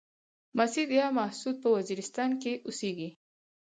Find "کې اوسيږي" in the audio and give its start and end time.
2.41-3.09